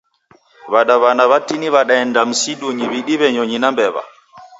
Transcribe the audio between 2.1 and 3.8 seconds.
msidunyi widiwe nyonyi na